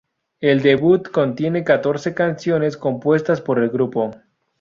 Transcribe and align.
El 0.39 0.63
debut 0.63 1.07
contiene 1.11 1.63
catorce 1.63 2.15
canciones 2.15 2.75
compuestas 2.75 3.39
por 3.39 3.59
el 3.59 3.69
grupo. 3.69 4.09